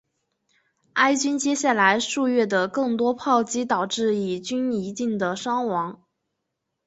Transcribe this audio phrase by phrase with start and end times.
[0.93, 6.01] 埃军接下来数月的更多炮击导致以军一定的伤亡。